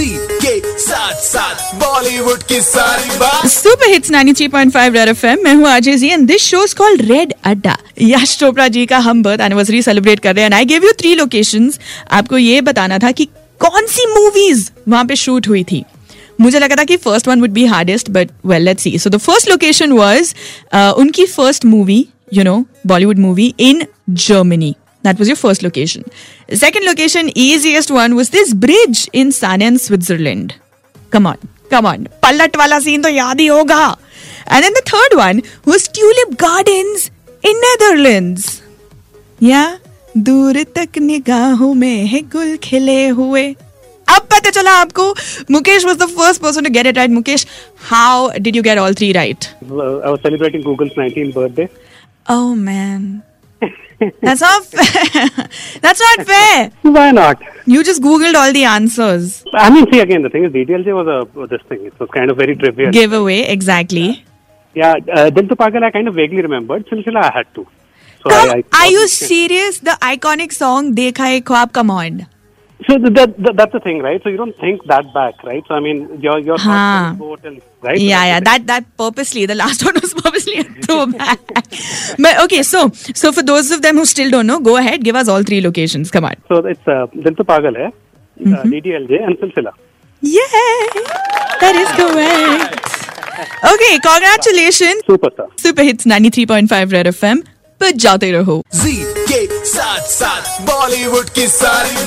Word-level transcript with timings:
जी 0.00 0.06
के 0.42 0.78
साथ 0.80 1.14
साथ 1.22 1.74
बॉलीवुड 1.78 2.42
की 2.42 2.60
सारी 2.60 3.18
बात। 3.18 3.46
सुपर 3.46 3.90
हिट्स 3.90 4.10
93.5 4.10 4.94
रेड 4.94 5.08
एफएम 5.08 5.42
मैं 5.44 5.54
हूँ 5.54 5.66
Ajay 5.68 5.96
ji 5.96 6.08
and 6.08 6.26
this 6.28 6.42
show 6.42 6.62
is 6.64 6.74
called 6.74 7.02
red 7.10 7.34
Adda 7.44 7.76
Yash 8.02 8.36
Chopra 8.38 8.68
जी 8.68 8.84
का 8.86 8.98
हम 8.98 9.22
बर्थ 9.22 9.40
एनिवर्सरी 9.40 9.82
सेलिब्रेट 9.82 10.20
कर 10.20 10.34
रहे 10.34 10.44
हैं 10.44 10.52
I 10.52 10.64
give 10.64 10.84
you 10.84 10.92
three 11.00 11.14
locations 11.14 11.78
आपको 12.10 12.38
ये 12.38 12.60
बताना 12.60 12.98
था 12.98 13.10
कि 13.10 13.24
कौन 13.60 13.86
सी 13.86 14.06
मूवीज़ 14.14 14.70
वहाँ 14.88 15.04
पे 15.04 15.16
शूट 15.16 15.48
हुई 15.48 15.64
थी। 15.72 15.84
मुझे 16.40 16.58
लगा 16.58 16.76
था 16.76 16.84
कि 16.84 16.96
first 16.96 17.28
one 17.28 17.40
would 17.40 17.50
be 17.50 17.64
hardest 17.66 18.10
but 18.10 18.30
well 18.46 18.62
let's 18.62 18.82
see 18.82 18.98
so 18.98 19.10
the 19.10 19.18
first 19.18 19.48
location 19.48 19.92
was 19.92 20.34
उनकी 20.74 21.26
first 21.26 21.64
movie 21.64 22.06
you 22.34 22.44
know 22.44 22.64
Bollywood 22.86 23.18
movie 23.18 23.54
in 23.60 23.82
germany. 24.12 24.72
That 25.02 25.18
was 25.18 25.28
your 25.28 25.36
first 25.36 25.62
location. 25.62 26.04
Second 26.52 26.84
location, 26.84 27.30
easiest 27.34 27.90
one, 27.90 28.14
was 28.14 28.30
this 28.30 28.52
bridge 28.54 29.08
in 29.12 29.30
Saanen, 29.30 29.78
Switzerland. 29.80 30.54
Come 31.10 31.26
on, 31.26 31.38
come 31.70 31.86
on. 31.86 32.08
Pallatwala 32.22 32.80
scene 32.80 33.02
to 33.02 33.08
yadi 33.08 33.48
hoga. 33.48 33.98
And 34.46 34.64
then 34.64 34.74
the 34.74 34.82
third 34.92 35.16
one 35.16 35.42
was 35.64 35.88
Tulip 35.88 36.36
Gardens 36.36 37.10
in 37.42 37.62
Netherlands. 37.68 38.62
Yeah, 39.38 39.78
दूर 40.16 40.62
तक 40.76 40.98
निगाहों 40.98 41.72
में 41.74 42.06
है 42.06 42.20
गुल 42.30 42.56
खिले 42.62 43.06
हुए 43.08 43.44
अब 44.14 44.22
पता 44.32 44.50
चला 44.50 44.70
आपको 44.80 45.04
Mukesh 45.50 45.84
was 45.84 45.96
the 45.96 46.06
first 46.16 46.40
person 46.42 46.64
to 46.64 46.70
get 46.70 46.86
it 46.86 46.96
right 46.96 47.10
Mukesh 47.10 47.46
how 47.90 48.28
did 48.38 48.56
you 48.56 48.62
get 48.62 48.78
all 48.78 48.94
three 49.00 49.10
right 49.12 49.44
I 49.44 50.10
was 50.10 50.18
celebrating 50.22 50.64
Google's 50.64 50.92
19th 50.98 51.34
birthday 51.36 51.68
oh 52.34 52.54
man 52.54 53.20
that's 54.22 54.40
not 54.40 54.64
fair. 54.64 55.30
That's 55.80 56.00
not 56.00 56.26
fair. 56.26 56.70
Why 56.82 57.10
not? 57.10 57.42
You 57.66 57.84
just 57.84 58.02
googled 58.02 58.34
all 58.34 58.52
the 58.52 58.64
answers. 58.64 59.44
I 59.52 59.68
mean, 59.70 59.92
see 59.92 60.00
again, 60.00 60.22
the 60.22 60.30
thing 60.30 60.44
is, 60.44 60.52
DDLJ 60.52 60.94
was 60.94 61.06
a 61.06 61.46
this 61.46 61.62
thing. 61.68 61.84
It 61.84 61.98
was 62.00 62.08
kind 62.10 62.30
of 62.30 62.36
very 62.38 62.56
trivial. 62.56 62.90
Giveaway, 62.90 63.40
exactly. 63.42 64.24
yeah, 64.74 64.94
uh, 65.12 65.28
Dil 65.30 65.48
to 65.48 65.56
Pagal, 65.56 65.82
I 65.82 65.90
kind 65.90 66.08
of 66.08 66.14
vaguely 66.14 66.40
remembered. 66.42 66.86
Silsila, 66.86 67.24
I 67.24 67.32
had 67.38 67.54
to. 67.54 67.66
So 68.22 68.30
Come, 68.30 68.50
I, 68.50 68.64
I, 68.72 68.86
are 68.86 68.90
you 68.90 69.08
serious? 69.08 69.80
The 69.80 69.96
iconic 70.02 70.52
song 70.52 70.94
Dekha 70.94 71.18
Hai 71.18 71.40
Khwab, 71.40 71.72
come 71.72 71.90
on. 71.90 72.26
So 72.90 72.98
that, 72.98 73.38
that, 73.38 73.56
that's 73.56 73.72
the 73.72 73.78
thing, 73.78 74.00
right? 74.00 74.20
So 74.22 74.28
you 74.28 74.36
don't 74.36 74.56
think 74.58 74.82
that 74.86 75.14
back, 75.14 75.44
right? 75.44 75.62
So 75.68 75.74
I 75.74 75.80
mean, 75.80 76.20
your 76.20 76.38
your 76.40 76.58
you're 76.58 77.38
and, 77.44 77.62
right? 77.82 78.00
Yeah, 78.00 78.22
so 78.22 78.26
yeah. 78.26 78.40
That 78.40 78.66
that 78.66 78.96
purposely. 78.96 79.46
The 79.46 79.54
last 79.54 79.84
one 79.88 79.94
was 79.94 80.12
purposely 80.12 80.58
a 80.58 80.64
throwback. 80.86 81.38
but 82.18 82.40
okay, 82.44 82.64
so 82.64 82.88
so 83.14 83.30
for 83.30 83.42
those 83.42 83.70
of 83.70 83.82
them 83.82 83.96
who 83.96 84.04
still 84.04 84.30
don't 84.30 84.48
know, 84.48 84.58
go 84.58 84.76
ahead, 84.76 85.04
give 85.04 85.14
us 85.14 85.28
all 85.28 85.44
three 85.44 85.60
locations. 85.60 86.10
Come 86.10 86.24
on. 86.24 86.34
So 86.48 86.56
it's 86.66 86.88
uh, 86.88 87.06
Dil 87.06 87.36
to 87.36 87.44
Pagal 87.44 87.76
uh, 87.76 87.90
mm-hmm. 88.40 88.54
uh, 88.54 88.62
DDLJ, 88.64 89.22
and 89.24 89.38
Silsila. 89.38 89.72
Yeah, 90.20 90.42
that 91.60 91.74
is 91.76 91.88
correct. 92.00 92.90
Okay, 93.72 93.98
congratulations. 94.00 95.02
Superstar. 95.04 95.48
Super 95.58 95.82
hits 95.82 96.04
93.5 96.04 96.92
Red 96.92 97.06
FM. 97.06 97.46
But 97.80 97.96
जाते 97.96 98.30
रहो 98.32 98.62
Z 98.74 98.90
K 99.28 99.46
के 99.46 99.64
साथ 99.64 100.66
Bollywood 100.66 101.30
ki 101.30 101.40
की 101.40 101.46
सारी 101.48 102.04